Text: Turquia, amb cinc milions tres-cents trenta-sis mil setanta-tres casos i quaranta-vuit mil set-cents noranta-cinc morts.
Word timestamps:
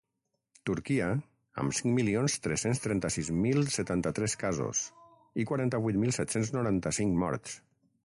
Turquia, 0.69 1.09
amb 1.63 1.75
cinc 1.79 1.97
milions 1.97 2.39
tres-cents 2.47 2.81
trenta-sis 2.87 3.31
mil 3.45 3.63
setanta-tres 3.77 4.37
casos 4.47 4.85
i 5.45 5.49
quaranta-vuit 5.53 6.05
mil 6.07 6.21
set-cents 6.21 6.55
noranta-cinc 6.59 7.19
morts. 7.27 7.59